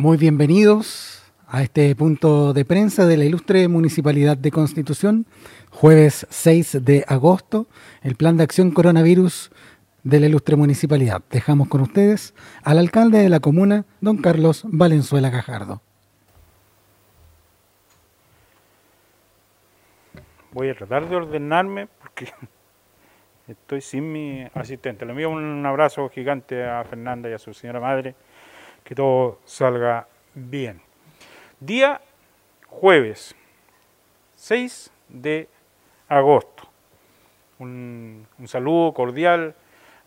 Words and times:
Muy 0.00 0.16
bienvenidos 0.16 1.30
a 1.46 1.62
este 1.62 1.94
punto 1.94 2.54
de 2.54 2.64
prensa 2.64 3.04
de 3.04 3.18
la 3.18 3.26
ilustre 3.26 3.68
Municipalidad 3.68 4.34
de 4.38 4.50
Constitución, 4.50 5.26
jueves 5.68 6.26
6 6.30 6.82
de 6.86 7.04
agosto, 7.06 7.66
el 8.02 8.16
plan 8.16 8.38
de 8.38 8.44
acción 8.44 8.70
coronavirus 8.70 9.52
de 10.02 10.20
la 10.20 10.26
ilustre 10.28 10.56
municipalidad. 10.56 11.20
Dejamos 11.30 11.68
con 11.68 11.82
ustedes 11.82 12.34
al 12.64 12.78
alcalde 12.78 13.18
de 13.18 13.28
la 13.28 13.40
comuna, 13.40 13.84
don 14.00 14.16
Carlos 14.16 14.62
Valenzuela 14.64 15.28
Gajardo. 15.28 15.82
Voy 20.52 20.70
a 20.70 20.74
tratar 20.74 21.10
de 21.10 21.16
ordenarme 21.16 21.88
porque 22.00 22.32
estoy 23.48 23.82
sin 23.82 24.10
mi 24.10 24.46
asistente. 24.54 25.04
Le 25.04 25.10
envío 25.10 25.28
un 25.28 25.66
abrazo 25.66 26.08
gigante 26.08 26.64
a 26.64 26.82
Fernanda 26.84 27.28
y 27.28 27.34
a 27.34 27.38
su 27.38 27.52
señora 27.52 27.80
madre 27.80 28.14
que 28.84 28.94
todo 28.94 29.38
salga 29.44 30.06
bien. 30.34 30.80
Día 31.60 32.00
jueves 32.66 33.34
6 34.36 34.90
de 35.08 35.48
agosto. 36.08 36.64
Un, 37.58 38.26
saludo 38.46 38.94
cordial. 38.94 39.54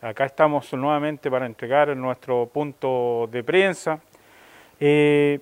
Acá 0.01 0.25
estamos 0.25 0.73
nuevamente 0.73 1.29
para 1.29 1.45
entregar 1.45 1.95
nuestro 1.95 2.47
punto 2.47 3.29
de 3.31 3.43
prensa. 3.43 3.99
Eh, 4.79 5.39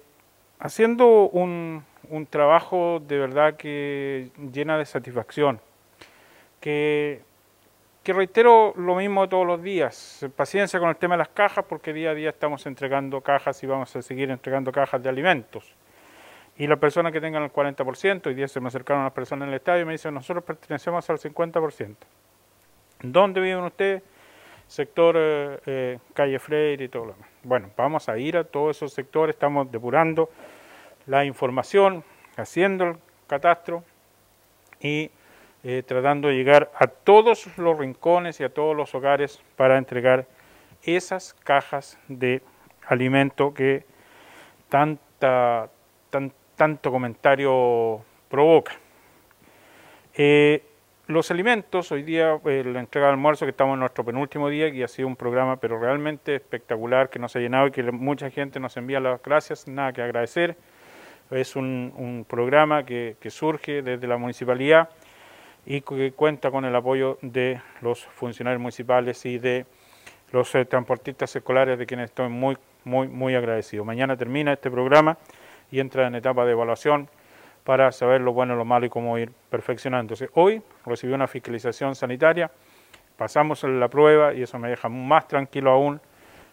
haciendo 0.60 1.30
un, 1.30 1.84
un 2.10 2.26
trabajo 2.26 3.02
de 3.08 3.18
verdad 3.18 3.56
que 3.56 4.30
llena 4.52 4.78
de 4.78 4.86
satisfacción. 4.86 5.60
Que 6.60 7.22
que 8.04 8.14
reitero 8.14 8.74
lo 8.78 8.96
mismo 8.96 9.30
todos 9.30 9.46
los 9.46 9.62
días, 9.62 10.26
paciencia 10.36 10.80
con 10.80 10.90
el 10.90 10.96
tema 10.96 11.14
de 11.14 11.20
las 11.20 11.30
cajas 11.30 11.66
porque 11.68 11.94
día 11.94 12.12
a 12.12 12.14
día 12.16 12.30
estamos 12.30 12.66
entregando 12.66 13.22
cajas 13.22 13.62
y 13.64 13.68
vamos 13.68 13.96
a 13.96 14.02
seguir 14.02 14.32
entregando 14.32 14.72
cajas 14.72 15.04
de 15.04 15.10
alimentos. 15.10 15.76
Y 16.58 16.68
las 16.68 16.80
personas 16.80 17.12
que 17.12 17.22
tengan 17.22 17.44
el 17.44 17.52
40%, 17.52 18.28
hoy 18.28 18.34
día 18.34 18.48
se 18.48 18.60
me 18.60 18.68
acercaron 18.68 19.04
las 19.04 19.14
personas 19.14 19.48
en 19.48 19.50
el 19.50 19.56
estadio 19.56 19.84
y 19.84 19.86
me 19.86 19.92
dicen, 19.94 20.14
nosotros 20.14 20.44
pertenecemos 20.44 21.10
al 21.10 21.18
50%. 21.18 21.96
¿Dónde 23.04 23.42
viven 23.42 23.64
ustedes? 23.64 24.04
Sector 24.68 25.16
eh, 25.18 25.60
eh, 25.66 26.00
calle 26.14 26.40
Freire 26.40 26.86
y 26.86 26.88
todo 26.88 27.06
lo 27.06 27.14
demás. 27.14 27.30
Bueno, 27.44 27.70
vamos 27.76 28.10
a 28.10 28.18
ir 28.18 28.38
a 28.38 28.44
todos 28.44 28.78
esos 28.78 28.94
sectores, 28.94 29.36
estamos 29.36 29.72
depurando 29.72 30.30
la 31.08 31.26
información, 31.26 32.04
haciendo 32.38 32.86
el 32.86 32.98
catastro 33.28 33.84
y 34.80 35.12
eh, 35.64 35.84
tratando 35.86 36.28
de 36.28 36.36
llegar 36.36 36.72
a 36.76 36.88
todos 36.88 37.46
los 37.58 37.78
rincones 37.78 38.40
y 38.40 38.44
a 38.44 38.50
todos 38.50 38.76
los 38.76 38.96
hogares 38.96 39.42
para 39.56 39.78
entregar 39.78 40.26
esas 40.82 41.36
cajas 41.44 42.00
de 42.08 42.42
alimento 42.88 43.54
que 43.54 43.86
tanta, 44.70 45.70
tan, 46.10 46.32
tanto 46.56 46.92
comentario 46.92 48.02
provoca. 48.28 48.74
Eh, 50.16 50.64
los 51.06 51.30
alimentos, 51.30 51.92
hoy 51.92 52.02
día 52.02 52.40
eh, 52.46 52.64
la 52.66 52.80
entrega 52.80 53.08
de 53.08 53.14
almuerzo, 53.14 53.46
que 53.46 53.52
estamos 53.52 53.76
en 53.76 53.82
nuestro 53.82 54.04
penúltimo 54.04 54.50
día, 54.50 54.68
y 54.70 54.82
ha 54.82 54.88
sido 54.88 55.08
un 55.08 55.16
programa 55.16 55.58
pero 55.58 55.80
realmente 55.80 56.36
espectacular, 56.36 57.10
que 57.10 57.20
nos 57.20 57.36
ha 57.36 57.40
llenado 57.40 57.68
y 57.68 57.72
que 57.72 57.84
mucha 57.84 58.32
gente 58.32 58.60
nos 58.60 58.78
envía 58.78 59.00
las 59.00 59.22
gracias, 59.22 59.68
nada 59.68 59.94
que 59.94 60.02
agradecer. 60.02 60.58
Es 61.30 61.56
un, 61.56 62.26
programa 62.28 62.84
que 62.84 63.16
surge 63.30 63.82
desde 63.84 64.08
la 64.08 64.18
municipalidad 64.18 64.90
y 65.66 65.82
que 65.82 66.12
cuenta 66.14 66.52
con 66.52 66.66
el 66.66 66.76
apoyo 66.76 67.18
de 67.22 67.62
los 67.82 68.06
funcionarios 68.06 68.62
municipales 68.62 69.26
y 69.26 69.38
de 69.38 69.66
los 70.32 70.54
eh, 70.56 70.66
transportistas 70.66 71.36
escolares 71.36 71.78
de 71.78 71.86
quienes 71.86 72.06
estoy 72.06 72.30
muy, 72.30 72.58
muy, 72.84 73.08
muy 73.08 73.36
agradecido. 73.36 73.86
Mañana 73.86 74.18
termina 74.18 74.54
este 74.54 74.72
programa 74.72 75.18
y 75.72 75.80
entra 75.80 76.08
en 76.08 76.16
etapa 76.16 76.46
de 76.46 76.54
evaluación 76.54 77.10
para 77.64 77.92
saber 77.92 78.22
lo 78.22 78.34
bueno, 78.34 78.56
lo 78.56 78.66
malo 78.66 78.86
y 78.86 78.90
cómo 78.90 79.18
ir 79.18 79.32
perfeccionándose. 79.50 80.30
Hoy 80.34 80.62
recibí 80.86 81.14
una 81.14 81.28
fiscalización 81.28 81.96
sanitaria, 81.96 82.50
pasamos 83.18 83.64
la 83.64 83.88
prueba 83.88 84.34
y 84.34 84.42
eso 84.42 84.58
me 84.58 84.70
deja 84.70 84.90
más 84.90 85.28
tranquilo 85.28 85.72
aún 85.72 86.02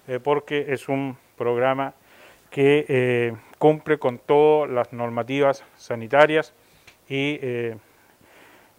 eh, 0.06 0.20
porque 0.22 0.66
es 0.68 0.88
un 0.88 1.16
programa 1.36 1.94
que 2.50 2.84
eh, 2.88 3.36
cumple 3.58 3.98
con 3.98 4.18
todas 4.18 4.70
las 4.70 4.92
normativas 4.92 5.64
sanitarias 5.76 6.52
y 7.08 7.38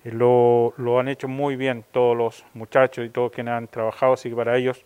lo, 0.04 1.00
han 1.00 1.08
hecho 1.08 1.28
muy 1.28 1.56
bien 1.56 1.84
todos 1.92 2.16
los 2.16 2.46
muchachos 2.54 3.06
y 3.06 3.10
todos 3.10 3.32
quienes 3.32 3.54
han 3.54 3.68
trabajado, 3.68 4.14
así 4.14 4.30
que 4.30 4.36
para 4.36 4.58
ellos 4.58 4.86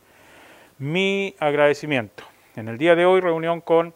mi 0.79 1.35
agradecimiento. 1.39 2.23
En 2.55 2.67
el 2.67 2.77
día 2.77 2.95
de 2.95 3.05
hoy 3.05 3.21
reunión 3.21 3.61
con 3.61 3.93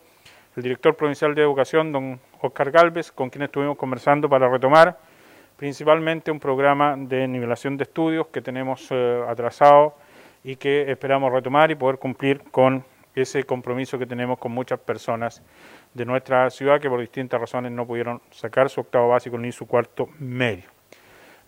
el 0.55 0.63
director 0.63 0.95
provincial 0.95 1.35
de 1.35 1.41
educación, 1.41 1.91
don 1.91 2.19
Oscar 2.41 2.71
Galvez, 2.71 3.11
con 3.11 3.29
quien 3.29 3.43
estuvimos 3.43 3.77
conversando 3.77 4.29
para 4.29 4.49
retomar 4.49 4.97
principalmente 5.57 6.29
un 6.29 6.39
programa 6.39 6.95
de 6.95 7.27
nivelación 7.27 7.77
de 7.77 7.83
estudios 7.83 8.27
que 8.27 8.41
tenemos 8.41 8.87
eh, 8.91 9.23
atrasado 9.27 9.95
y 10.43 10.55
que 10.55 10.89
esperamos 10.91 11.33
retomar 11.33 11.71
y 11.71 11.75
poder 11.75 11.97
cumplir 11.97 12.43
con 12.51 12.85
ese 13.15 13.43
compromiso 13.43 13.97
que 13.97 14.05
tenemos 14.05 14.37
con 14.37 14.51
muchas 14.51 14.79
personas 14.79 15.41
de 15.95 16.05
nuestra 16.05 16.51
ciudad 16.51 16.79
que 16.79 16.89
por 16.89 16.99
distintas 16.99 17.41
razones 17.41 17.71
no 17.71 17.87
pudieron 17.87 18.21
sacar 18.29 18.69
su 18.69 18.81
octavo 18.81 19.09
básico 19.09 19.37
ni 19.39 19.51
su 19.51 19.65
cuarto 19.65 20.07
medio. 20.19 20.76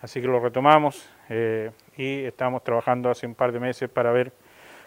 Así 0.02 0.22
que 0.22 0.28
lo 0.28 0.40
retomamos 0.40 1.10
eh, 1.28 1.72
y 1.98 2.24
estamos 2.24 2.64
trabajando 2.64 3.10
hace 3.10 3.28
un 3.28 3.36
par 3.36 3.52
de 3.52 3.60
meses 3.60 3.90
para 3.90 4.12
ver 4.12 4.32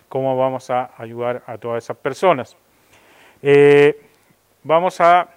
cómo 0.08 0.36
vamos 0.36 0.70
a 0.70 0.90
ayudar 0.96 1.42
a 1.46 1.58
todas 1.58 1.84
esas 1.84 1.96
personas. 1.98 2.56
Eh, 3.42 4.00
vamos 4.62 5.00
a 5.00 5.28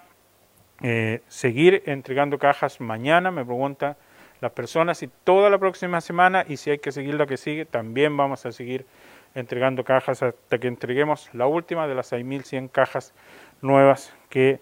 eh, 0.81 1.21
seguir 1.27 1.83
entregando 1.87 2.39
cajas 2.39 2.79
mañana, 2.79 3.31
me 3.31 3.43
preguntan 3.43 3.97
las 4.39 4.51
personas, 4.51 5.01
y 5.03 5.09
toda 5.23 5.49
la 5.49 5.57
próxima 5.57 5.99
semana, 5.99 6.45
y 6.47 6.57
si 6.57 6.69
hay 6.69 6.79
que 6.79 6.91
seguir 6.91 7.15
la 7.15 7.25
que 7.25 7.37
sigue, 7.37 7.65
también 7.65 8.15
vamos 8.15 8.45
a 8.45 8.51
seguir 8.51 8.85
entregando 9.33 9.83
cajas 9.83 10.23
hasta 10.23 10.57
que 10.57 10.67
entreguemos 10.67 11.29
la 11.33 11.47
última 11.47 11.87
de 11.87 11.95
las 11.95 12.13
6.100 12.13 12.71
cajas 12.71 13.13
nuevas 13.61 14.13
que 14.29 14.59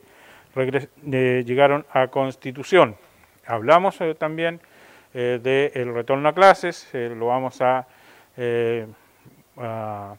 llegaron 1.06 1.86
a 1.92 2.08
Constitución. 2.08 2.96
Hablamos 3.46 4.00
también 4.18 4.62
eh, 5.16 5.40
del 5.44 5.94
retorno 5.94 6.28
a 6.28 6.34
clases, 6.34 6.90
eh, 6.94 7.14
lo 7.16 7.28
vamos 7.28 7.60
eh, 8.36 8.88
a, 9.58 10.16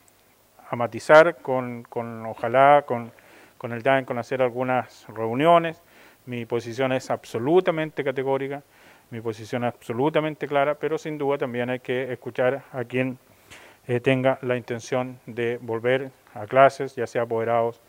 a, 0.71 0.77
matizar 0.77 1.37
con, 1.39 1.83
con 1.83 2.25
ojalá, 2.27 2.85
con, 2.87 3.11
con 3.59 3.73
el 3.73 3.83
DAN, 3.83 4.05
con 4.05 4.19
hacer 4.19 4.41
algunas 4.41 5.05
reuniones. 5.09 5.83
Mi 6.27 6.47
posición 6.47 6.93
es 6.93 7.11
absolutamente 7.11 8.05
categórica, 8.05 8.63
mi 9.11 9.21
posición 9.21 9.65
es 9.65 9.75
absolutamente 9.75 10.47
clara, 10.47 10.77
pero 10.77 10.97
sin 10.97 11.19
duda 11.19 11.39
también 11.39 11.71
hay 11.71 11.81
que 11.81 12.13
escuchar 12.13 12.63
a 12.73 12.85
quien 12.85 13.19
tenga 14.03 14.39
la 14.43 14.57
intención 14.57 15.19
de 15.27 15.59
volver 15.61 16.11
a 16.35 16.47
clases, 16.47 16.95
ya 16.95 17.07
sea 17.07 17.23
apoderados 17.23 17.83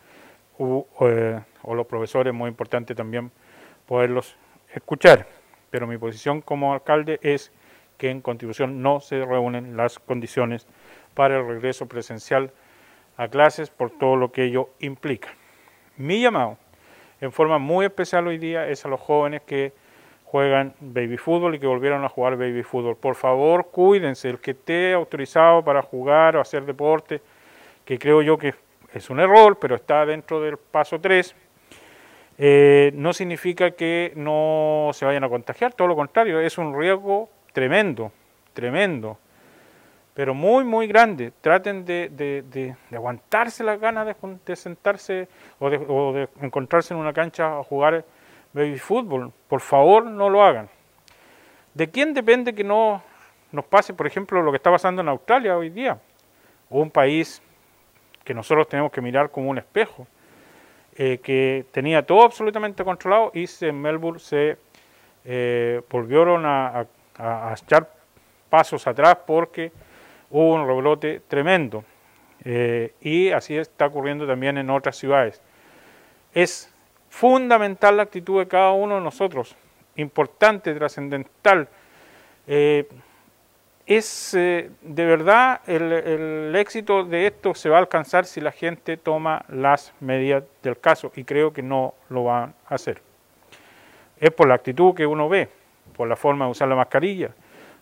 o 0.58 0.86
los 1.74 1.86
profesores, 1.86 2.34
muy 2.34 2.48
importante 2.48 2.94
también 2.94 3.30
poderlos 3.86 4.36
escuchar 4.74 5.35
pero 5.70 5.86
mi 5.86 5.98
posición 5.98 6.40
como 6.40 6.72
alcalde 6.72 7.18
es 7.22 7.52
que 7.98 8.10
en 8.10 8.20
Constitución 8.20 8.82
no 8.82 9.00
se 9.00 9.24
reúnen 9.24 9.76
las 9.76 9.98
condiciones 9.98 10.66
para 11.14 11.38
el 11.38 11.46
regreso 11.46 11.86
presencial 11.86 12.52
a 13.16 13.28
clases 13.28 13.70
por 13.70 13.90
todo 13.90 14.16
lo 14.16 14.32
que 14.32 14.44
ello 14.44 14.70
implica. 14.80 15.28
Mi 15.96 16.20
llamado, 16.20 16.58
en 17.20 17.32
forma 17.32 17.58
muy 17.58 17.86
especial 17.86 18.26
hoy 18.26 18.38
día, 18.38 18.68
es 18.68 18.84
a 18.84 18.88
los 18.88 19.00
jóvenes 19.00 19.42
que 19.42 19.72
juegan 20.24 20.74
baby 20.80 21.16
fútbol 21.16 21.54
y 21.54 21.58
que 21.58 21.66
volvieron 21.66 22.04
a 22.04 22.08
jugar 22.08 22.36
baby 22.36 22.62
fútbol. 22.62 22.96
Por 22.96 23.14
favor, 23.14 23.68
cuídense, 23.70 24.28
el 24.28 24.40
que 24.40 24.50
esté 24.50 24.92
autorizado 24.92 25.64
para 25.64 25.80
jugar 25.80 26.36
o 26.36 26.40
hacer 26.40 26.66
deporte, 26.66 27.22
que 27.84 27.98
creo 27.98 28.20
yo 28.20 28.36
que 28.36 28.54
es 28.92 29.08
un 29.08 29.20
error, 29.20 29.58
pero 29.58 29.76
está 29.76 30.04
dentro 30.04 30.40
del 30.40 30.58
paso 30.58 31.00
3, 31.00 31.34
eh, 32.38 32.92
no 32.94 33.12
significa 33.12 33.70
que 33.70 34.12
no 34.14 34.90
se 34.92 35.04
vayan 35.04 35.24
a 35.24 35.28
contagiar, 35.28 35.72
todo 35.72 35.88
lo 35.88 35.96
contrario, 35.96 36.40
es 36.40 36.58
un 36.58 36.78
riesgo 36.78 37.30
tremendo, 37.52 38.12
tremendo, 38.52 39.18
pero 40.12 40.34
muy, 40.34 40.64
muy 40.64 40.86
grande. 40.86 41.32
Traten 41.42 41.84
de, 41.84 42.08
de, 42.10 42.74
aguantarse 42.90 43.62
las 43.62 43.78
ganas 43.78 44.06
de, 44.46 44.56
sentarse 44.56 45.28
o, 45.58 45.68
de, 45.68 46.28
encontrarse 46.40 46.94
en 46.94 47.00
una 47.00 47.12
cancha 47.12 47.58
a 47.58 47.62
jugar 47.62 48.02
baby 48.54 48.78
fútbol. 48.78 49.30
Por 49.46 49.60
favor, 49.60 50.06
no 50.06 50.30
lo 50.30 50.42
hagan. 50.42 50.70
¿De 51.74 51.90
quién 51.90 52.14
depende 52.14 52.54
que 52.54 52.64
no 52.64 53.02
nos 53.52 53.66
pase, 53.66 53.92
por 53.92 54.06
ejemplo, 54.06 54.40
lo 54.40 54.50
que 54.50 54.56
está 54.56 54.70
pasando 54.70 55.02
en 55.02 55.08
Australia 55.08 55.56
hoy 55.56 55.68
día? 55.68 55.98
Un 56.70 56.90
país 56.90 57.42
que 58.24 58.32
nosotros 58.32 58.68
tenemos 58.68 58.90
que 58.90 59.02
mirar 59.02 59.30
como 59.30 59.50
un 59.50 59.58
espejo 59.58 60.06
eh, 60.98 61.18
que 61.22 61.66
tenía 61.72 62.06
todo 62.06 62.22
absolutamente 62.22 62.82
controlado 62.82 63.30
y 63.34 63.46
en 63.60 63.82
Melbourne 63.82 64.18
se 64.18 64.56
eh, 65.26 65.82
volvieron 65.90 66.44
a, 66.46 66.86
echar 67.52 67.92
pasos 68.48 68.86
atrás 68.86 69.18
porque 69.26 69.72
hubo 70.30 70.54
un 70.54 70.66
rebrote 70.66 71.20
tremendo. 71.28 71.84
Eh, 72.44 72.94
y 73.02 73.30
así 73.30 73.56
está 73.58 73.86
ocurriendo 73.86 74.26
también 74.26 74.56
en 74.56 74.70
otras 74.70 74.96
ciudades. 74.96 75.42
Es 76.32 76.72
fundamental 77.10 77.98
la 77.98 78.04
actitud 78.04 78.38
de 78.38 78.48
cada 78.48 78.70
uno 78.72 78.94
de 78.94 79.02
nosotros, 79.02 79.54
importante, 79.96 80.74
trascendental. 80.74 81.68
Es 83.86 84.34
eh, 84.34 84.70
de 84.82 85.04
verdad 85.06 85.60
el, 85.66 86.54
éxito 86.56 87.04
de 87.04 87.28
esto 87.28 87.54
se 87.54 87.68
va 87.68 87.76
a 87.76 87.80
alcanzar 87.80 88.26
si 88.26 88.40
la 88.40 88.50
gente 88.50 88.96
toma 88.96 89.44
las 89.48 89.94
medidas 90.00 90.42
del 90.62 90.78
caso 90.78 91.12
y 91.14 91.22
creo 91.22 91.52
que 91.52 91.62
no 91.62 91.94
lo 92.08 92.24
van 92.24 92.54
a 92.68 92.74
hacer. 92.74 93.00
Es 94.18 94.30
por 94.32 94.48
la 94.48 94.54
actitud 94.54 94.94
que 94.94 95.06
uno 95.06 95.28
ve, 95.28 95.48
por 95.96 96.08
la 96.08 96.16
forma 96.16 96.46
de 96.46 96.50
usar 96.50 96.68
la 96.68 96.74
mascarilla, 96.74 97.30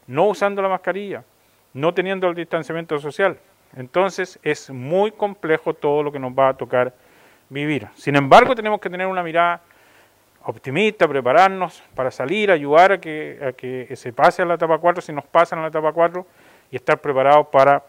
no 0.07 0.27
usando 0.27 0.61
la 0.61 0.69
mascarilla, 0.69 1.25
no 1.73 1.95
teniendo 1.95 2.29
el 2.29 2.35
distanciamiento 2.35 2.99
social. 2.99 3.39
Entonces 3.75 4.39
es 4.43 4.71
muy 4.71 5.11
complejo 5.11 5.73
todo 5.73 6.03
lo 6.03 6.13
que 6.13 6.19
nos 6.19 6.33
va 6.33 6.51
a 6.51 6.55
tocar 6.55 6.93
vivir. 7.49 7.89
Sin 7.95 8.15
embargo, 8.15 8.55
tenemos 8.55 8.79
que 8.81 8.91
tener 8.91 9.07
una 9.07 9.23
mirada 9.23 9.63
optimista, 10.45 11.09
prepararnos 11.09 11.83
para 11.95 12.11
salir, 12.11 12.51
ayudar 12.51 12.93
a 12.93 12.99
que, 12.99 13.55
que 13.57 13.97
se 13.97 14.13
pase 14.13 14.43
a 14.43 14.45
la 14.45 14.55
etapa 14.55 14.79
4 14.79 15.03
si 15.03 15.13
nos 15.13 15.25
pasan 15.25 15.59
a 15.59 15.63
la 15.63 15.69
etapa 15.69 15.93
4 15.93 16.27
y 16.71 16.77
estar 16.77 17.01
preparados 17.01 17.49
para 17.49 17.85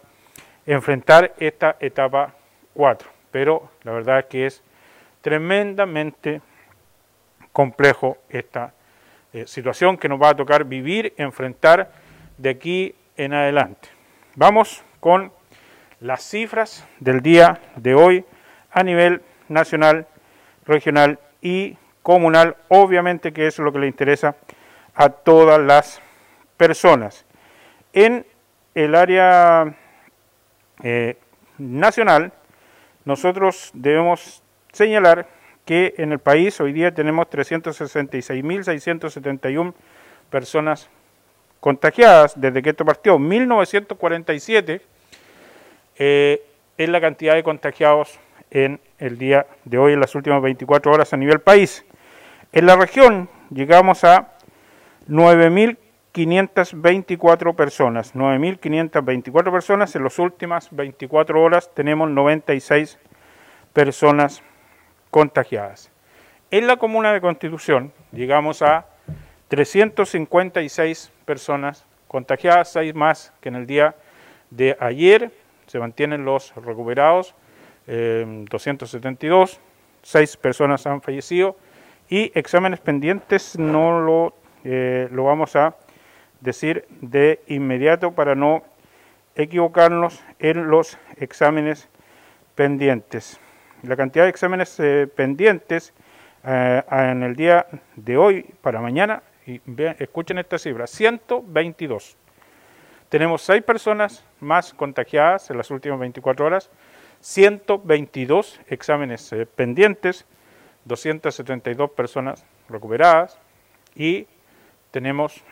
enfrentar 0.66 1.34
esta 1.38 1.76
etapa 1.80 2.34
4. 2.74 3.08
Pero 3.30 3.70
la 3.82 3.92
verdad 3.92 4.20
es 4.20 4.24
que 4.26 4.46
es 4.46 4.62
tremendamente 5.20 6.40
complejo 7.52 8.18
esta 8.28 8.74
eh, 9.32 9.46
situación 9.46 9.96
que 9.98 10.08
nos 10.08 10.20
va 10.20 10.30
a 10.30 10.36
tocar 10.36 10.64
vivir, 10.64 11.14
enfrentar 11.16 11.90
de 12.38 12.50
aquí 12.50 12.94
en 13.16 13.34
adelante. 13.34 13.88
Vamos 14.34 14.84
con 15.00 15.32
las 16.00 16.22
cifras 16.22 16.86
del 17.00 17.22
día 17.22 17.60
de 17.76 17.94
hoy 17.94 18.24
a 18.70 18.82
nivel 18.82 19.22
nacional, 19.48 20.06
regional 20.66 21.18
y 21.40 21.76
comunal, 22.06 22.56
obviamente 22.68 23.32
que 23.32 23.48
es 23.48 23.58
lo 23.58 23.72
que 23.72 23.80
le 23.80 23.88
interesa 23.88 24.36
a 24.94 25.08
todas 25.08 25.60
las 25.60 26.00
personas. 26.56 27.26
En 27.92 28.24
el 28.76 28.94
área 28.94 29.74
eh, 30.84 31.16
nacional, 31.58 32.32
nosotros 33.04 33.72
debemos 33.74 34.44
señalar 34.72 35.26
que 35.64 35.94
en 35.98 36.12
el 36.12 36.20
país 36.20 36.60
hoy 36.60 36.72
día 36.72 36.94
tenemos 36.94 37.26
366.671 37.26 39.74
personas 40.30 40.88
contagiadas 41.58 42.40
desde 42.40 42.62
que 42.62 42.70
esto 42.70 42.84
partió. 42.84 43.18
1947 43.18 44.80
eh, 45.96 46.40
es 46.78 46.88
la 46.88 47.00
cantidad 47.00 47.34
de 47.34 47.42
contagiados 47.42 48.20
en 48.52 48.78
el 48.98 49.18
día 49.18 49.48
de 49.64 49.78
hoy, 49.78 49.94
en 49.94 50.00
las 50.00 50.14
últimas 50.14 50.40
24 50.40 50.92
horas 50.92 51.12
a 51.12 51.16
nivel 51.16 51.40
país. 51.40 51.84
En 52.56 52.64
la 52.64 52.74
región 52.74 53.28
llegamos 53.50 54.02
a 54.04 54.32
9.524 55.10 57.54
personas. 57.54 58.14
9.524 58.14 59.52
personas. 59.52 59.94
En 59.94 60.02
las 60.02 60.18
últimas 60.18 60.74
24 60.74 61.42
horas 61.42 61.70
tenemos 61.74 62.08
96 62.08 62.98
personas 63.74 64.42
contagiadas. 65.10 65.90
En 66.50 66.66
la 66.66 66.78
comuna 66.78 67.12
de 67.12 67.20
Constitución 67.20 67.92
llegamos 68.10 68.62
a 68.62 68.86
356 69.48 71.12
personas 71.26 71.84
contagiadas, 72.08 72.72
6 72.72 72.94
más 72.94 73.34
que 73.42 73.50
en 73.50 73.56
el 73.56 73.66
día 73.66 73.96
de 74.48 74.78
ayer. 74.80 75.30
Se 75.66 75.78
mantienen 75.78 76.24
los 76.24 76.54
recuperados, 76.54 77.34
272. 77.86 79.52
Eh, 79.52 79.58
6 80.04 80.38
personas 80.38 80.86
han 80.86 81.02
fallecido 81.02 81.58
y 82.08 82.30
exámenes 82.34 82.80
pendientes 82.80 83.58
no 83.58 84.00
lo, 84.00 84.34
eh, 84.64 85.08
lo 85.10 85.24
vamos 85.24 85.56
a 85.56 85.76
decir 86.40 86.86
de 87.00 87.40
inmediato 87.48 88.12
para 88.12 88.34
no 88.34 88.62
equivocarnos 89.34 90.22
en 90.38 90.68
los 90.68 90.98
exámenes 91.16 91.88
pendientes. 92.54 93.40
La 93.82 93.96
cantidad 93.96 94.24
de 94.24 94.30
exámenes 94.30 94.78
eh, 94.80 95.08
pendientes 95.14 95.92
eh, 96.44 96.82
en 96.90 97.22
el 97.22 97.34
día 97.34 97.66
de 97.96 98.16
hoy 98.16 98.46
para 98.60 98.80
mañana, 98.80 99.22
y 99.46 99.60
escuchen 99.98 100.38
esta 100.38 100.58
cifra, 100.58 100.86
122. 100.86 102.16
Tenemos 103.08 103.42
6 103.42 103.62
personas 103.62 104.24
más 104.40 104.74
contagiadas 104.74 105.50
en 105.50 105.56
las 105.56 105.70
últimas 105.70 106.00
24 106.00 106.46
horas, 106.46 106.70
122 107.20 108.60
exámenes 108.68 109.32
pendientes, 109.54 110.26
272 110.86 111.90
personas 111.90 112.44
recuperadas 112.68 113.38
y 113.94 114.26
tenemos 114.90 115.42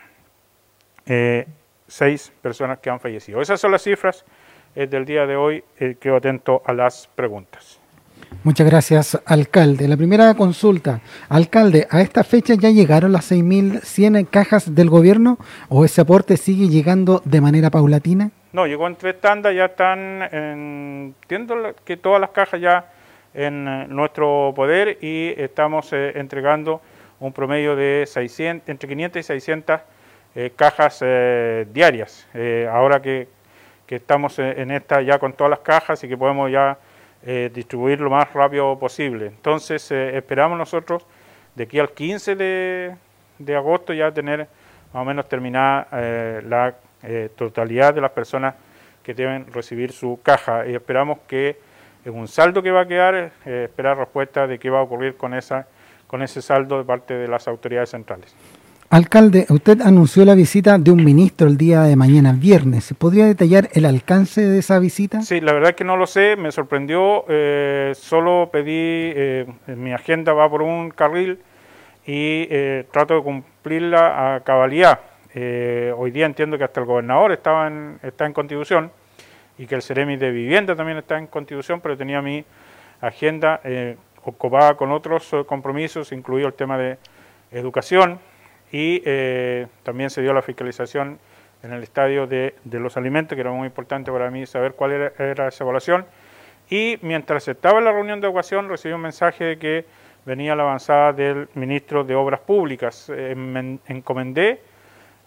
eh, 1.05 1.45
6 1.87 2.33
personas 2.41 2.79
que 2.79 2.89
han 2.89 2.99
fallecido. 2.99 3.41
Esas 3.41 3.59
son 3.59 3.71
las 3.71 3.83
cifras 3.83 4.25
eh, 4.75 4.87
del 4.87 5.05
día 5.05 5.25
de 5.25 5.35
hoy. 5.35 5.63
Eh, 5.79 5.97
quedo 5.99 6.15
atento 6.15 6.61
a 6.65 6.73
las 6.73 7.07
preguntas. 7.15 7.79
Muchas 8.43 8.65
gracias, 8.67 9.19
alcalde. 9.25 9.87
La 9.87 9.97
primera 9.97 10.33
consulta. 10.35 11.01
Alcalde, 11.29 11.87
¿a 11.89 12.01
esta 12.01 12.23
fecha 12.23 12.53
ya 12.55 12.69
llegaron 12.69 13.11
las 13.11 13.31
6.100 13.31 14.29
cajas 14.29 14.73
del 14.73 14.89
gobierno 14.89 15.37
o 15.69 15.83
ese 15.83 16.01
aporte 16.01 16.37
sigue 16.37 16.69
llegando 16.69 17.21
de 17.25 17.41
manera 17.41 17.69
paulatina? 17.69 18.31
No, 18.53 18.67
llegó 18.67 18.87
en 18.87 18.95
tres 18.95 19.19
tandas, 19.19 19.53
ya 19.53 19.65
están, 19.65 20.21
entiendo 20.31 21.55
que 21.83 21.97
todas 21.97 22.21
las 22.21 22.29
cajas 22.29 22.61
ya 22.61 22.85
en 23.35 23.67
eh, 23.67 23.85
nuestro 23.89 24.53
poder 24.55 24.97
y 25.01 25.33
estamos 25.37 25.91
eh, 25.93 26.13
entregando 26.15 26.81
un 27.19 27.33
promedio 27.33 27.75
de 27.75 28.05
600, 28.07 28.67
entre 28.69 28.89
500 28.89 29.19
y 29.19 29.23
600 29.23 29.81
eh, 30.35 30.51
cajas 30.55 30.99
diarias. 31.71 32.27
ahora 32.69 33.01
que, 33.01 33.29
que 33.85 33.95
estamos 33.95 34.37
en 34.39 34.71
esta 34.71 35.01
ya 35.01 35.17
con 35.17 35.31
todas 35.31 35.49
las 35.49 35.59
cajas 35.59 36.03
y 36.03 36.09
que 36.09 36.17
podemos 36.17 36.51
ya 36.51 36.77
distribuir 37.53 38.01
lo 38.01 38.09
más 38.09 38.31
rápido 38.33 38.77
posible. 38.77 39.27
Entonces 39.27 39.89
esperamos 39.91 40.57
nosotros 40.57 41.05
de 41.55 41.63
aquí 41.63 41.79
al 41.79 41.91
15 41.91 42.35
de, 42.35 42.95
de 43.39 43.55
agosto 43.55 43.93
ya 43.93 44.11
tener 44.11 44.41
más 44.93 45.01
o 45.01 45.05
menos 45.05 45.29
terminada 45.29 45.87
la 46.41 46.75
totalidad 47.37 47.93
de 47.93 48.01
las 48.01 48.11
personas 48.11 48.55
que 49.01 49.13
deben 49.13 49.51
recibir 49.53 49.93
su 49.93 50.19
caja 50.21 50.67
y 50.67 50.75
esperamos 50.75 51.19
que 51.27 51.57
es 52.05 52.13
un 52.13 52.27
saldo 52.27 52.61
que 52.61 52.71
va 52.71 52.81
a 52.81 52.87
quedar, 52.87 53.15
eh, 53.45 53.63
esperar 53.65 53.97
respuesta 53.97 54.45
de 54.45 54.59
qué 54.59 54.69
va 54.69 54.79
a 54.79 54.83
ocurrir 54.83 55.15
con, 55.15 55.33
esa, 55.33 55.67
con 56.05 56.21
ese 56.21 56.41
saldo 56.41 56.77
de 56.77 56.83
parte 56.83 57.15
de 57.15 57.27
las 57.27 57.47
autoridades 57.47 57.89
centrales. 57.89 58.35
Alcalde, 58.91 59.47
usted 59.49 59.81
anunció 59.81 60.23
la 60.23 60.35
visita 60.35 60.77
de 60.77 60.91
un 60.91 61.03
ministro 61.03 61.47
el 61.47 61.57
día 61.57 61.81
de 61.81 61.95
mañana, 61.95 62.33
viernes. 62.33 62.93
¿Podría 62.93 63.25
detallar 63.25 63.69
el 63.73 63.85
alcance 63.85 64.41
de 64.45 64.59
esa 64.59 64.77
visita? 64.77 65.23
Sí, 65.23 65.41
la 65.41 65.53
verdad 65.53 65.71
es 65.71 65.75
que 65.75 65.83
no 65.83 65.97
lo 65.97 66.05
sé, 66.05 66.35
me 66.35 66.51
sorprendió. 66.51 67.25
Eh, 67.27 67.93
solo 67.95 68.49
pedí, 68.53 68.71
eh, 68.71 69.47
mi 69.75 69.91
agenda 69.91 70.33
va 70.33 70.47
por 70.47 70.61
un 70.61 70.91
carril 70.91 71.39
y 72.05 72.45
trato 72.91 73.15
de 73.15 73.23
cumplirla 73.23 74.35
a 74.35 74.41
cabalidad. 74.41 74.99
hoy 75.33 76.11
día 76.11 76.27
entiendo 76.27 76.55
que 76.59 76.63
hasta 76.63 76.79
el 76.79 76.85
gobernador 76.85 77.31
estaba 77.31 77.65
en, 77.65 77.99
está 78.03 78.27
en 78.27 78.33
constitución 78.33 78.91
y 79.57 79.67
que 79.67 79.75
el 79.75 79.81
Ceremi 79.81 80.17
de 80.17 80.31
Vivienda 80.31 80.75
también 80.75 80.97
está 80.97 81.17
en 81.17 81.27
constitución, 81.27 81.81
pero 81.81 81.97
tenía 81.97 82.21
mi 82.21 82.43
agenda 83.01 83.61
eh, 83.63 83.97
ocupada 84.23 84.75
con 84.75 84.91
otros 84.91 85.31
eh, 85.33 85.43
compromisos, 85.45 86.11
incluido 86.11 86.47
el 86.47 86.53
tema 86.53 86.77
de 86.77 86.97
educación 87.51 88.19
y 88.71 89.01
eh, 89.05 89.67
también 89.83 90.09
se 90.09 90.21
dio 90.21 90.33
la 90.33 90.41
fiscalización 90.41 91.19
en 91.63 91.73
el 91.73 91.83
estadio 91.83 92.27
de, 92.27 92.53
los 92.65 92.97
alimentos, 92.97 93.35
que 93.35 93.41
era 93.41 93.51
muy 93.51 93.67
importante 93.67 94.11
para 94.11 94.29
mí 94.29 94.45
saber 94.45 94.73
cuál 94.73 94.91
era, 94.91 95.47
esa 95.47 95.63
evaluación. 95.63 96.05
Y 96.69 96.99
mientras 97.01 97.47
estaba 97.47 97.79
en 97.79 97.85
la 97.85 97.91
reunión 97.91 98.21
de 98.21 98.27
educación 98.27 98.69
recibí 98.69 98.93
un 98.93 99.01
mensaje 99.01 99.43
de 99.43 99.57
que 99.57 99.85
venía 100.25 100.55
la 100.55 100.63
avanzada 100.63 101.13
del 101.13 101.47
ministro 101.53 102.03
de 102.03 102.15
Obras 102.15 102.39
Públicas. 102.41 103.11
me 103.35 103.79
encomendé 103.87 104.59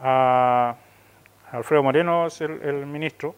a 0.01 0.77
Alfredo 1.51 1.83
Moreno, 1.83 2.29
el 2.41 2.87
ministro, 2.87 3.35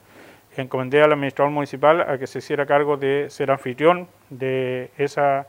encomendé 0.61 1.03
al 1.03 1.13
administrador 1.13 1.53
municipal 1.53 2.01
a 2.01 2.19
que 2.19 2.27
se 2.27 2.39
hiciera 2.39 2.67
cargo 2.67 2.97
de 2.97 3.27
ser 3.31 3.51
anfitrión 3.51 4.09
de 4.31 4.91
esa 4.99 5.47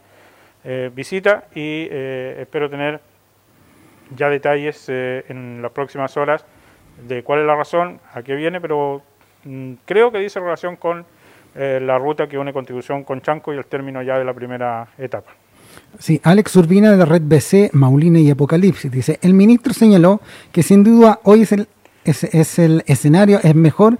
eh, 0.63 0.91
visita 0.93 1.45
y 1.55 1.87
eh, 1.89 2.37
espero 2.41 2.69
tener 2.69 3.01
ya 4.15 4.29
detalles 4.29 4.85
eh, 4.89 5.25
en 5.29 5.61
las 5.61 5.71
próximas 5.71 6.15
horas 6.17 6.45
de 7.07 7.23
cuál 7.23 7.39
es 7.39 7.47
la 7.47 7.55
razón, 7.55 7.99
a 8.13 8.21
qué 8.21 8.35
viene, 8.35 8.61
pero 8.61 9.01
mm, 9.45 9.73
creo 9.85 10.11
que 10.11 10.19
dice 10.19 10.39
relación 10.39 10.75
con 10.75 11.05
la 11.53 11.97
ruta 11.97 12.29
que 12.29 12.37
une 12.37 12.53
Constitución 12.53 13.03
con 13.03 13.19
Chanco 13.19 13.53
y 13.53 13.57
el 13.57 13.65
término 13.65 14.01
ya 14.01 14.17
de 14.17 14.23
la 14.23 14.33
primera 14.33 14.87
etapa. 14.97 15.31
Sí, 15.99 16.21
Alex 16.23 16.55
Urbina 16.55 16.91
de 16.91 16.95
la 16.95 17.03
red 17.03 17.23
BC, 17.25 17.71
Maulina 17.73 18.19
y 18.19 18.31
Apocalipsis 18.31 18.89
dice, 18.89 19.19
el 19.21 19.33
ministro 19.33 19.73
señaló 19.73 20.21
que 20.53 20.63
sin 20.63 20.85
duda 20.85 21.19
hoy 21.23 21.41
es 21.41 21.51
el, 21.51 21.67
es 22.05 22.57
el 22.57 22.83
escenario 22.87 23.41
es 23.43 23.53
mejor 23.53 23.97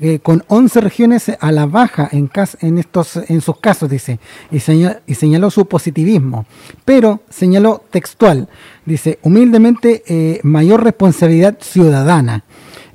eh, 0.00 0.18
con 0.18 0.42
11 0.48 0.80
regiones 0.80 1.30
a 1.38 1.52
la 1.52 1.66
baja 1.66 2.08
en, 2.10 2.28
en, 2.60 2.78
estos, 2.78 3.16
en 3.28 3.40
sus 3.40 3.60
casos, 3.60 3.88
dice, 3.88 4.18
y, 4.50 4.56
y, 4.56 5.14
señaló 5.14 5.50
su 5.52 5.66
positivismo, 5.66 6.46
pero 6.84 7.20
señaló 7.30 7.80
textual, 7.90 8.48
dice, 8.84 9.20
humildemente 9.22 10.02
eh, 10.08 10.40
mayor 10.42 10.82
responsabilidad 10.82 11.58
ciudadana. 11.60 12.42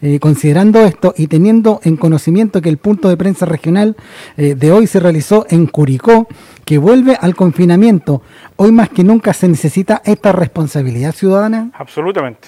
Eh, 0.02 0.18
considerando 0.20 0.80
esto 0.80 1.14
y 1.18 1.28
teniendo 1.28 1.82
en 1.84 1.98
conocimiento 1.98 2.62
que 2.62 2.70
el 2.70 2.78
punto 2.78 3.10
de 3.10 3.18
prensa 3.18 3.46
regional 3.46 3.98
de 4.38 4.72
hoy 4.72 4.88
se 4.88 5.02
realizó 5.02 5.46
en 5.50 5.68
Curicó, 5.68 6.26
que 6.64 6.78
vuelve 6.78 7.18
al 7.20 7.36
confinamiento, 7.36 8.22
hoy 8.56 8.72
más 8.72 8.88
que 8.88 9.04
nunca 9.04 9.34
se 9.34 9.50
necesita 9.50 10.02
esta 10.06 10.32
responsabilidad 10.32 11.14
ciudadana? 11.14 11.72
Absolutamente 11.74 12.48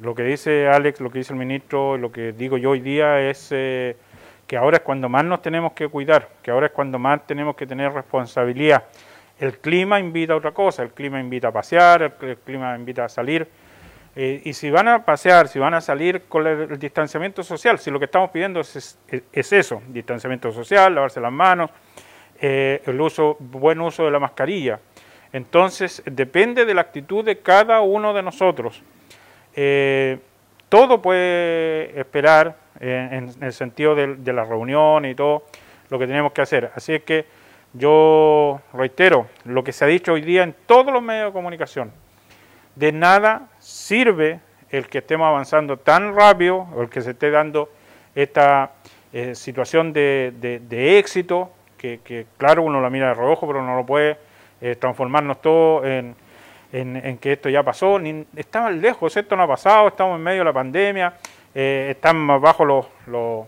lo 0.00 0.14
que 0.14 0.22
dice 0.22 0.68
Alex, 0.68 1.00
lo 1.00 1.10
que 1.10 1.18
dice 1.18 1.32
el 1.32 1.38
ministro, 1.38 1.96
lo 1.96 2.12
que 2.12 2.32
digo 2.32 2.56
yo 2.56 2.70
hoy 2.70 2.80
día 2.80 3.20
es 3.20 3.48
eh, 3.50 3.96
que 4.46 4.56
ahora 4.56 4.78
es 4.78 4.82
cuando 4.82 5.08
más 5.08 5.24
nos 5.24 5.42
tenemos 5.42 5.72
que 5.72 5.88
cuidar, 5.88 6.28
que 6.42 6.50
ahora 6.50 6.66
es 6.66 6.72
cuando 6.72 6.98
más 6.98 7.26
tenemos 7.26 7.56
que 7.56 7.66
tener 7.66 7.92
responsabilidad. 7.92 8.84
El 9.38 9.58
clima 9.58 10.00
invita 10.00 10.32
a 10.32 10.36
otra 10.36 10.52
cosa, 10.52 10.82
el 10.82 10.90
clima 10.90 11.20
invita 11.20 11.48
a 11.48 11.52
pasear, 11.52 12.14
el, 12.20 12.36
clima 12.38 12.76
invita 12.76 13.04
a 13.04 13.08
salir. 13.08 13.46
Eh, 14.16 14.42
y 14.44 14.52
si 14.52 14.70
van 14.70 14.88
a 14.88 15.04
pasear, 15.04 15.46
si 15.48 15.58
van 15.58 15.74
a 15.74 15.80
salir 15.80 16.22
con 16.22 16.46
el, 16.46 16.78
distanciamiento 16.78 17.42
social, 17.42 17.78
si 17.78 17.90
lo 17.90 17.98
que 17.98 18.06
estamos 18.06 18.30
pidiendo 18.30 18.60
es, 18.60 18.98
eso, 19.32 19.82
distanciamiento 19.88 20.50
social, 20.50 20.94
lavarse 20.94 21.20
las 21.20 21.30
manos, 21.32 21.70
eh, 22.40 22.82
el 22.86 23.00
uso, 23.00 23.36
buen 23.38 23.80
uso 23.80 24.04
de 24.04 24.10
la 24.10 24.18
mascarilla. 24.18 24.80
Entonces, 25.32 26.02
depende 26.06 26.64
de 26.64 26.74
la 26.74 26.80
actitud 26.80 27.24
de 27.24 27.38
cada 27.38 27.80
uno 27.80 28.14
de 28.14 28.22
nosotros. 28.22 28.82
Eh, 29.60 30.20
todo 30.68 31.02
puede 31.02 31.98
esperar 31.98 32.58
en, 32.78 33.28
el 33.40 33.52
sentido 33.52 33.96
de, 33.96 34.32
la 34.32 34.44
reunión 34.44 35.04
y 35.04 35.16
todo 35.16 35.46
lo 35.90 35.98
que 35.98 36.06
tenemos 36.06 36.30
que 36.30 36.42
hacer. 36.42 36.70
Así 36.76 36.94
es 36.94 37.02
que 37.02 37.26
yo 37.72 38.60
reitero 38.72 39.26
lo 39.44 39.64
que 39.64 39.72
se 39.72 39.84
ha 39.84 39.88
dicho 39.88 40.12
hoy 40.12 40.20
día 40.20 40.44
en 40.44 40.54
todos 40.66 40.92
los 40.92 41.02
medios 41.02 41.26
de 41.26 41.32
comunicación. 41.32 41.90
De 42.76 42.92
nada 42.92 43.48
sirve 43.58 44.38
el 44.70 44.86
que 44.86 44.98
estemos 44.98 45.26
avanzando 45.26 45.76
tan 45.76 46.14
rápido 46.14 46.68
o 46.76 46.82
el 46.82 46.88
que 46.88 47.00
se 47.00 47.10
esté 47.10 47.32
dando 47.32 47.68
esta 48.14 48.74
eh, 49.12 49.34
situación 49.34 49.92
de, 49.92 50.98
éxito, 51.00 51.50
que, 51.76 52.26
claro 52.36 52.62
uno 52.62 52.80
la 52.80 52.90
mira 52.90 53.08
de 53.08 53.14
reojo, 53.14 53.48
pero 53.48 53.60
no 53.64 53.74
lo 53.74 53.84
puede 53.84 54.18
eh, 54.60 54.76
transformarnos 54.76 55.42
todo 55.42 55.84
en 55.84 56.14
en, 56.72 57.18
que 57.18 57.32
esto 57.32 57.48
ya 57.48 57.62
pasó, 57.62 57.98
ni, 57.98 58.26
estaban 58.36 58.80
lejos, 58.80 59.16
esto 59.16 59.36
no 59.36 59.42
ha 59.42 59.48
pasado, 59.48 59.88
estamos 59.88 60.16
en 60.16 60.22
medio 60.22 60.40
de 60.40 60.44
la 60.44 60.52
pandemia, 60.52 61.14
eh, 61.54 61.88
están 61.90 62.16
más 62.16 62.40
bajos 62.40 62.66
los, 63.06 63.46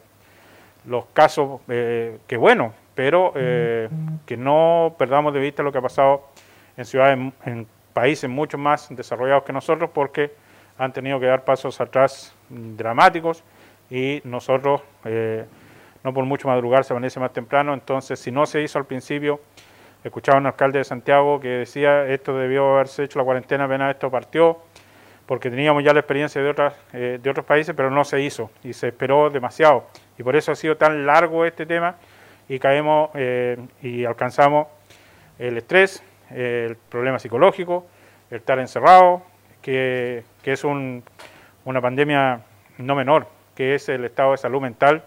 los, 0.86 1.04
casos, 1.12 1.60
eh, 1.68 2.18
que 2.26 2.36
bueno, 2.36 2.72
pero 2.94 3.32
eh, 3.36 3.88
que 4.26 4.36
no 4.36 4.94
perdamos 4.98 5.34
de 5.34 5.40
vista 5.40 5.62
lo 5.62 5.70
que 5.70 5.78
ha 5.78 5.82
pasado 5.82 6.28
en 6.76 6.84
ciudades, 6.84 7.18
en 7.44 7.66
países 7.92 8.28
mucho 8.28 8.56
más 8.56 8.88
desarrollados 8.90 9.44
que 9.44 9.52
nosotros, 9.52 9.90
porque 9.92 10.32
han 10.78 10.92
tenido 10.92 11.20
que 11.20 11.26
dar 11.26 11.44
pasos 11.44 11.78
atrás 11.80 12.34
dramáticos 12.48 13.44
y 13.90 14.22
nosotros, 14.24 14.80
no 16.02 16.14
por 16.14 16.24
mucho 16.24 16.48
madrugar, 16.48 16.84
se 16.84 16.94
amanece 16.94 17.20
más 17.20 17.32
temprano, 17.34 17.74
entonces 17.74 18.18
si 18.18 18.30
no 18.30 18.46
se 18.46 18.62
hizo 18.62 18.78
al 18.78 18.86
principio, 18.86 19.40
Escuchaba 20.02 20.38
un 20.38 20.46
alcalde 20.46 20.78
de 20.78 20.84
Santiago 20.84 21.40
que 21.40 21.48
decía 21.48 22.06
esto 22.06 22.36
debió 22.36 22.74
haberse 22.74 23.04
hecho 23.04 23.18
la 23.18 23.24
cuarentena 23.24 23.64
apenas 23.64 23.90
esto 23.90 24.10
partió, 24.10 24.58
porque 25.26 25.50
teníamos 25.50 25.84
ya 25.84 25.92
la 25.92 26.00
experiencia 26.00 26.42
de, 26.42 26.48
otras, 26.48 26.74
eh, 26.94 27.18
de 27.22 27.30
otros 27.30 27.44
países, 27.44 27.74
pero 27.76 27.90
no 27.90 28.04
se 28.04 28.22
hizo 28.22 28.50
y 28.64 28.72
se 28.72 28.88
esperó 28.88 29.28
demasiado. 29.28 29.86
Y 30.18 30.22
por 30.22 30.36
eso 30.36 30.52
ha 30.52 30.56
sido 30.56 30.76
tan 30.76 31.04
largo 31.04 31.44
este 31.44 31.66
tema 31.66 31.96
y 32.48 32.58
caemos 32.58 33.10
eh, 33.14 33.58
y 33.82 34.06
alcanzamos 34.06 34.68
el 35.38 35.58
estrés, 35.58 36.02
el 36.30 36.76
problema 36.76 37.18
psicológico, 37.18 37.86
el 38.30 38.38
estar 38.38 38.58
encerrado, 38.58 39.22
que, 39.60 40.24
es 40.44 40.64
una 40.64 41.80
pandemia 41.82 42.40
no 42.78 42.94
menor, 42.94 43.26
que 43.54 43.74
es 43.74 43.88
el 43.90 44.04
estado 44.06 44.32
de 44.32 44.38
salud 44.38 44.62
mental 44.62 45.04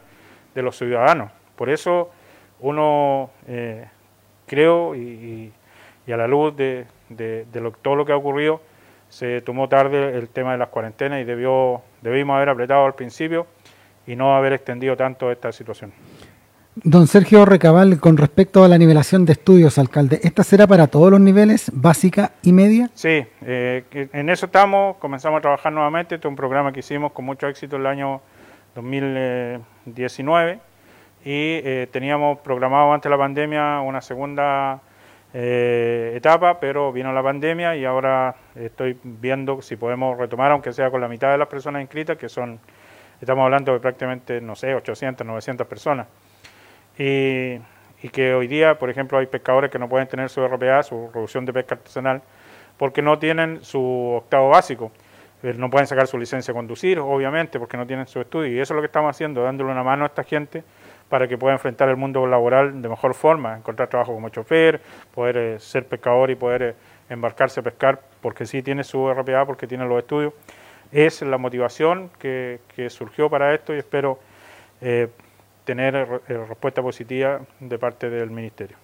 de 0.53 0.61
los 0.61 0.77
ciudadanos. 0.77 1.31
Por 1.55 1.69
eso 1.69 2.11
uno 2.59 3.31
eh, 3.47 3.87
creo, 4.45 4.95
y, 4.95 5.51
a 6.11 6.17
la 6.17 6.27
luz 6.27 6.55
de, 6.55 6.85
todo 7.81 7.95
lo 7.95 8.05
que 8.05 8.11
ha 8.11 8.17
ocurrido, 8.17 8.61
se 9.09 9.41
tomó 9.41 9.69
tarde 9.69 10.17
el 10.17 10.29
tema 10.29 10.53
de 10.53 10.57
las 10.57 10.69
cuarentenas 10.69 11.21
y 11.21 11.23
debió, 11.23 11.81
debimos 12.01 12.35
haber 12.35 12.49
apretado 12.49 12.85
al 12.85 12.95
principio 12.95 13.45
y 14.07 14.15
no 14.15 14.35
haber 14.35 14.53
extendido 14.53 14.97
tanto 14.97 15.31
esta 15.31 15.51
situación. 15.51 15.93
Don 16.75 17.05
Sergio 17.05 17.45
Recabal, 17.45 17.99
con 17.99 18.17
respecto 18.17 18.63
a 18.63 18.67
la 18.67 18.79
nivelación 18.79 19.25
de 19.25 19.33
estudios, 19.33 19.77
alcalde, 19.77 20.19
¿esta 20.23 20.43
será 20.43 20.65
para 20.65 20.87
todos 20.87 21.11
los 21.11 21.19
niveles, 21.19 21.71
básica 21.71 22.31
y 22.41 22.51
media? 22.51 22.89
Sí, 22.95 23.23
eh, 23.45 23.83
en 23.91 24.29
eso 24.29 24.47
estamos, 24.47 24.97
comenzamos 24.97 25.37
a 25.37 25.41
trabajar 25.41 25.71
nuevamente, 25.71 26.15
este 26.15 26.27
es 26.27 26.29
un 26.29 26.35
programa 26.35 26.73
que 26.73 26.79
hicimos 26.79 27.11
con 27.11 27.25
mucho 27.25 27.47
éxito 27.47 27.75
el 27.75 27.85
año 27.85 28.21
2019 28.73 30.72
y 31.25 31.61
eh, 31.63 31.87
teníamos 31.89 32.39
programado 32.39 32.91
antes 32.93 33.09
de 33.09 33.15
la 33.15 33.17
pandemia 33.17 33.79
una 33.79 34.01
segunda 34.01 34.81
eh, 35.33 36.13
etapa, 36.15 36.59
pero 36.59 36.91
vino 36.91 37.13
la 37.13 37.23
pandemia 37.23 37.75
y 37.77 37.85
ahora 37.85 38.35
estoy 38.55 38.97
viendo 39.03 39.61
si 39.61 39.77
podemos 39.77 40.17
retomar, 40.17 40.51
aunque 40.51 40.73
sea 40.73 40.91
con 40.91 40.99
la 40.99 41.07
mitad 41.07 41.31
de 41.31 41.37
las 41.37 41.47
personas 41.47 41.81
inscritas, 41.81 42.17
que 42.17 42.27
son, 42.27 42.59
estamos 43.21 43.43
hablando 43.45 43.71
de 43.71 43.79
prácticamente, 43.79 44.41
no 44.41 44.55
sé, 44.55 44.75
800, 44.75 45.25
900 45.25 45.65
personas. 45.65 46.07
Y, 46.97 47.57
y 48.01 48.09
que 48.11 48.33
hoy 48.33 48.47
día, 48.47 48.77
por 48.77 48.89
ejemplo, 48.89 49.17
hay 49.17 49.27
pescadores 49.27 49.71
que 49.71 49.79
no 49.79 49.87
pueden 49.87 50.07
tener 50.09 50.29
su 50.29 50.45
RPA, 50.45 50.83
su 50.83 51.09
reducción 51.13 51.45
de 51.45 51.53
pesca 51.53 51.75
artesanal, 51.75 52.21
porque 52.77 53.01
no 53.01 53.17
tienen 53.17 53.63
su 53.63 53.81
octavo 54.17 54.49
básico. 54.49 54.91
Eh, 55.41 55.53
no 55.57 55.69
pueden 55.69 55.87
sacar 55.87 56.05
su 56.07 56.17
licencia 56.17 56.53
de 56.53 56.57
conducir, 56.57 56.99
obviamente, 56.99 57.59
porque 57.59 57.77
no 57.77 57.87
tienen 57.87 58.07
su 58.07 58.19
estudio. 58.19 58.51
Y 58.51 58.59
eso 58.59 58.73
es 58.73 58.75
lo 58.75 58.81
que 58.81 58.87
estamos 58.87 59.09
haciendo, 59.09 59.41
dándole 59.41 59.71
una 59.71 59.83
mano 59.83 60.03
a 60.03 60.07
esta 60.07 60.23
gente 60.23 60.63
para 61.09 61.27
que 61.27 61.37
pueda 61.37 61.53
enfrentar 61.53 61.89
el 61.89 61.97
mundo 61.97 62.25
laboral 62.25 62.81
de 62.81 62.89
mejor 62.89 63.13
forma, 63.13 63.57
encontrar 63.57 63.89
trabajo 63.89 64.13
como 64.13 64.29
chofer, 64.29 64.81
poder 65.13 65.37
eh, 65.37 65.59
ser 65.59 65.85
pescador 65.85 66.31
y 66.31 66.35
poder 66.35 66.61
eh, 66.63 66.75
embarcarse 67.09 67.59
a 67.59 67.63
pescar, 67.63 68.01
porque 68.21 68.45
sí 68.45 68.63
tiene 68.63 68.83
su 68.83 69.11
RPA, 69.11 69.45
porque 69.45 69.67
tiene 69.67 69.85
los 69.85 69.99
estudios. 69.99 70.33
Es 70.91 71.21
la 71.21 71.37
motivación 71.37 72.09
que, 72.19 72.59
surgió 72.89 73.29
para 73.29 73.53
esto 73.53 73.75
y 73.75 73.79
espero 73.79 74.19
eh, 74.81 75.07
tener 75.65 76.21
respuesta 76.27 76.81
positiva 76.81 77.41
de 77.59 77.79
parte 77.79 78.09
del 78.09 78.29
Ministerio. 78.29 78.77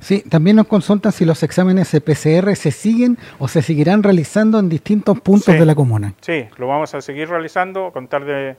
Sí, 0.00 0.22
también 0.28 0.56
nos 0.56 0.66
consultan 0.66 1.12
si 1.12 1.24
los 1.24 1.42
exámenes 1.42 1.90
PCR 1.90 2.54
se 2.56 2.70
siguen 2.70 3.16
o 3.38 3.48
se 3.48 3.62
seguirán 3.62 4.02
realizando 4.02 4.58
en 4.58 4.68
distintos 4.68 5.20
puntos 5.20 5.58
de 5.58 5.64
la 5.64 5.74
comuna. 5.74 6.14
Sí, 6.20 6.46
lo 6.58 6.66
vamos 6.66 6.94
a 6.94 7.00
seguir 7.00 7.28
realizando, 7.28 7.90
contar 7.92 8.24
de 8.24 8.56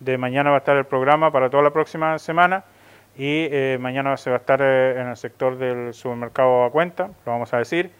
de 0.00 0.18
mañana 0.18 0.50
va 0.50 0.56
a 0.56 0.58
estar 0.58 0.76
el 0.76 0.84
programa 0.84 1.30
para 1.30 1.50
toda 1.50 1.62
la 1.62 1.70
próxima 1.70 2.18
semana 2.18 2.64
y 3.16 3.48
eh, 3.50 3.78
mañana 3.80 4.16
se 4.16 4.30
va 4.30 4.36
a 4.36 4.38
estar 4.40 4.60
eh, 4.62 5.00
en 5.00 5.08
el 5.08 5.16
sector 5.16 5.56
del 5.56 5.94
supermercado 5.94 6.64
a 6.64 6.70
cuenta, 6.70 7.10
lo 7.24 7.32
vamos 7.32 7.52
a 7.54 7.58
decir, 7.58 7.90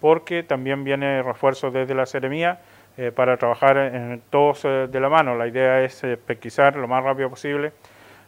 porque 0.00 0.42
también 0.42 0.84
viene 0.84 1.22
refuerzo 1.22 1.70
desde 1.70 1.94
la 1.94 2.06
Seremía 2.06 2.60
eh, 2.96 3.12
para 3.14 3.36
trabajar 3.36 3.76
en 3.76 4.22
todos 4.30 4.62
de 4.62 5.00
la 5.00 5.08
mano. 5.08 5.36
La 5.36 5.46
idea 5.46 5.82
es 5.82 6.02
pesquisar 6.26 6.76
lo 6.76 6.88
más 6.88 7.02
rápido 7.02 7.30
posible 7.30 7.72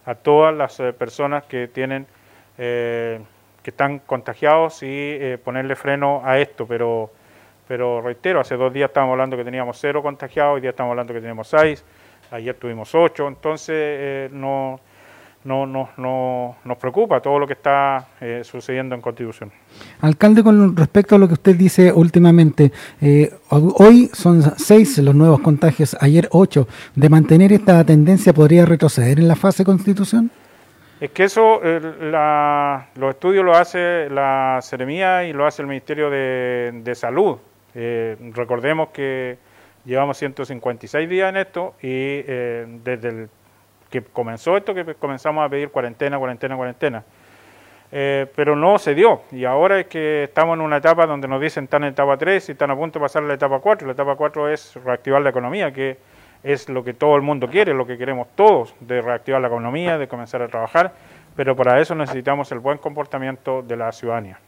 a 0.04 0.14
todas 0.14 0.54
las 0.54 0.80
personas 0.96 1.44
que 1.44 1.68
tienen 1.68 2.06
que 2.56 3.70
están 3.70 3.98
contagiados 3.98 4.82
y 4.82 5.36
ponerle 5.44 5.76
freno 5.76 6.22
a 6.24 6.38
esto, 6.38 6.66
pero 6.66 7.10
pero 7.66 8.00
reitero, 8.00 8.40
hace 8.40 8.56
dos 8.56 8.72
días 8.72 8.90
estábamos 8.90 9.14
hablando 9.14 9.36
que 9.36 9.44
teníamos 9.44 9.78
cero 9.80 10.02
contagiados, 10.02 10.54
hoy 10.54 10.60
día 10.60 10.70
estamos 10.70 10.90
hablando 10.90 11.12
que 11.12 11.20
tenemos 11.20 11.48
seis, 11.48 11.84
ayer 12.30 12.54
tuvimos 12.54 12.94
ocho, 12.94 13.28
entonces 13.28 13.74
eh, 13.76 14.28
no, 14.32 14.80
no, 15.44 15.66
no, 15.66 15.90
no, 15.96 16.56
nos 16.64 16.78
preocupa 16.78 17.20
todo 17.20 17.38
lo 17.38 17.46
que 17.46 17.54
está 17.54 18.08
eh, 18.20 18.42
sucediendo 18.44 18.94
en 18.94 19.00
Constitución. 19.00 19.52
Alcalde, 20.00 20.42
con 20.42 20.76
respecto 20.76 21.14
a 21.14 21.18
lo 21.18 21.28
que 21.28 21.34
usted 21.34 21.56
dice 21.56 21.92
últimamente, 21.92 22.72
eh, 23.00 23.32
hoy 23.50 24.10
son 24.12 24.42
seis 24.56 24.98
los 24.98 25.14
nuevos 25.14 25.40
contagios, 25.40 25.96
ayer 26.00 26.28
ocho. 26.32 26.66
¿De 26.94 27.08
mantener 27.08 27.52
esta 27.52 27.84
tendencia 27.84 28.32
podría 28.32 28.64
retroceder 28.64 29.18
en 29.18 29.28
la 29.28 29.36
fase 29.36 29.64
Constitución? 29.64 30.30
Es 30.98 31.10
que 31.10 31.24
eso, 31.24 31.60
los 31.62 33.10
estudios 33.10 33.44
lo 33.44 33.54
hace 33.54 34.08
la 34.08 34.60
Seremía 34.62 35.24
y 35.24 35.34
lo 35.34 35.46
hace 35.46 35.60
el 35.60 35.68
Ministerio 35.68 36.08
de, 36.08 36.72
de 36.82 36.94
Salud. 36.94 37.36
recordemos 37.74 38.88
que 38.94 39.36
Llevamos 39.86 40.18
156 40.18 41.08
días 41.08 41.28
en 41.28 41.36
esto 41.36 41.74
y 41.80 41.88
eh, 42.26 42.66
desde 42.82 43.28
que 43.88 44.02
comenzó 44.02 44.56
esto, 44.56 44.74
que 44.74 44.96
comenzamos 44.96 45.46
a 45.46 45.48
pedir 45.48 45.70
cuarentena, 45.70 46.18
cuarentena, 46.18 46.56
cuarentena. 46.56 47.04
Eh, 47.92 48.26
pero 48.34 48.56
no 48.56 48.78
se 48.78 48.96
dio. 48.96 49.22
Y 49.30 49.44
ahora 49.44 49.78
es 49.78 49.86
que 49.86 50.24
estamos 50.24 50.56
en 50.56 50.62
una 50.62 50.78
etapa 50.78 51.06
donde 51.06 51.28
nos 51.28 51.40
dicen 51.40 51.64
están 51.64 51.84
en 51.84 51.90
etapa 51.90 52.16
3 52.16 52.48
y 52.48 52.52
están 52.52 52.72
a 52.72 52.76
punto 52.76 52.98
de 52.98 53.04
pasar 53.04 53.22
a 53.22 53.26
la 53.26 53.34
etapa 53.34 53.60
4. 53.60 53.86
La 53.86 53.92
etapa 53.92 54.16
4 54.16 54.48
es 54.48 54.74
reactivar 54.84 55.22
la 55.22 55.30
economía, 55.30 55.72
que 55.72 55.98
es 56.42 56.68
lo 56.68 56.82
que 56.82 56.92
todo 56.92 57.14
el 57.14 57.22
mundo 57.22 57.48
quiere, 57.48 57.72
lo 57.72 57.86
que 57.86 57.96
queremos 57.96 58.26
todos, 58.34 58.74
de 58.80 59.00
reactivar 59.00 59.40
la 59.40 59.48
economía, 59.48 59.98
de 59.98 60.08
comenzar 60.08 60.42
a 60.42 60.48
trabajar, 60.48 60.92
pero 61.36 61.54
para 61.54 61.80
eso 61.80 61.94
necesitamos 61.94 62.50
el 62.50 62.58
buen 62.58 62.78
comportamiento 62.78 63.62
de 63.62 63.76
la 63.76 63.92
ciudadanía. 63.92 64.38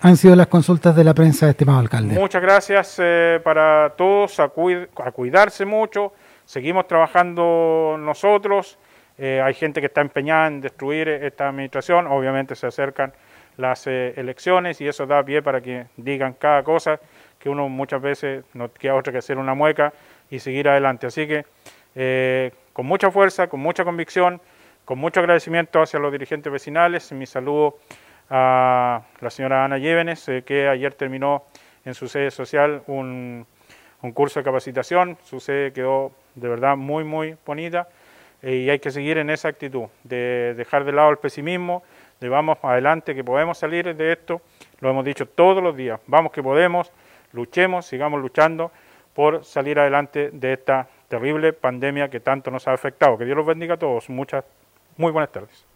Han 0.00 0.16
sido 0.16 0.36
las 0.36 0.48
consultas 0.48 0.94
de 0.94 1.04
la 1.04 1.14
prensa, 1.14 1.48
estimado 1.48 1.78
alcalde. 1.78 2.14
Muchas 2.14 2.42
gracias 2.42 2.96
eh, 2.98 3.40
para 3.42 3.94
todos, 3.96 4.38
a, 4.40 4.48
cuidarse 4.48 5.64
mucho, 5.64 6.12
seguimos 6.44 6.86
trabajando 6.86 7.96
nosotros, 7.98 8.78
eh, 9.16 9.40
hay 9.42 9.54
gente 9.54 9.80
que 9.80 9.86
está 9.86 10.00
empeñada 10.00 10.48
en 10.48 10.60
destruir 10.60 11.08
esta 11.08 11.48
administración, 11.48 12.06
obviamente 12.06 12.54
se 12.54 12.66
acercan 12.66 13.12
las 13.56 13.86
eh, 13.86 14.14
elecciones 14.16 14.80
y 14.80 14.88
eso 14.88 15.06
da 15.06 15.22
pie 15.22 15.42
para 15.42 15.60
que 15.60 15.86
digan 15.96 16.34
cada 16.34 16.62
cosa 16.62 16.98
que 17.38 17.48
uno 17.48 17.68
muchas 17.68 18.00
veces 18.00 18.44
no 18.54 18.72
queda 18.72 18.94
otra 18.94 19.12
que 19.12 19.18
hacer 19.18 19.38
una 19.38 19.54
mueca 19.54 19.92
y 20.30 20.38
seguir 20.38 20.68
adelante. 20.68 21.06
Así 21.06 21.26
que 21.26 21.44
eh, 21.94 22.52
con 22.72 22.86
mucha 22.86 23.10
fuerza, 23.10 23.46
con 23.46 23.60
mucha 23.60 23.84
convicción, 23.84 24.40
con 24.84 24.98
mucho 24.98 25.20
agradecimiento 25.20 25.80
hacia 25.80 26.00
los 26.00 26.10
dirigentes 26.10 26.52
vecinales, 26.52 27.12
mi 27.12 27.26
saludo 27.26 27.78
a 28.30 29.02
la 29.20 29.30
señora 29.30 29.64
Ana 29.64 29.78
Llévenes, 29.78 30.28
eh, 30.28 30.42
que 30.44 30.68
ayer 30.68 30.94
terminó 30.94 31.44
en 31.84 31.94
su 31.94 32.08
sede 32.08 32.30
social 32.30 32.82
un, 32.86 33.46
curso 34.12 34.40
de 34.40 34.44
capacitación, 34.44 35.16
su 35.24 35.40
sede 35.40 35.72
quedó 35.72 36.12
de 36.34 36.48
verdad 36.48 36.76
muy, 36.76 37.04
muy 37.04 37.36
bonita 37.46 37.88
eh, 38.42 38.56
y 38.56 38.70
hay 38.70 38.78
que 38.78 38.90
seguir 38.90 39.16
en 39.18 39.30
esa 39.30 39.48
actitud 39.48 39.84
de 40.02 40.54
dejar 40.56 40.84
de 40.84 40.92
lado 40.92 41.10
el 41.10 41.16
pesimismo, 41.16 41.82
de 42.20 42.28
vamos 42.28 42.58
adelante, 42.62 43.14
que 43.14 43.24
podemos 43.24 43.56
salir 43.56 43.96
de 43.96 44.12
esto, 44.12 44.42
lo 44.80 44.90
hemos 44.90 45.04
dicho 45.04 45.26
todos 45.26 45.62
los 45.62 45.76
días, 45.76 46.00
vamos 46.06 46.32
que 46.32 46.42
podemos, 46.42 46.92
luchemos, 47.32 47.86
sigamos 47.86 48.20
luchando 48.20 48.70
por 49.14 49.44
salir 49.44 49.78
adelante 49.78 50.30
de 50.32 50.52
esta 50.52 50.88
terrible 51.08 51.52
pandemia 51.52 52.10
que 52.10 52.20
tanto 52.20 52.50
nos 52.50 52.66
ha 52.66 52.72
afectado. 52.72 53.16
Que 53.16 53.24
Dios 53.24 53.36
los 53.36 53.46
bendiga 53.46 53.74
a 53.74 53.78
todos. 53.78 54.10
Muchas, 54.10 54.44
muy 54.96 55.12
buenas 55.12 55.30
tardes. 55.30 55.73